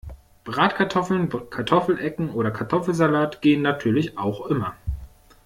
[0.45, 4.75] Bratkartoffeln, Kartoffelecken oder Kartoffelsalat gehen natürlich auch immer.